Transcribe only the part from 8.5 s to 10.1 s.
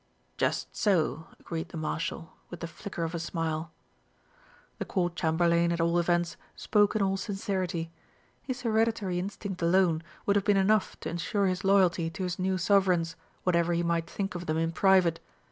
hereditary instinct alone